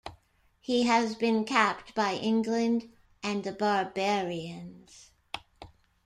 [0.59, 5.11] He has been capped by England and the Barbarians.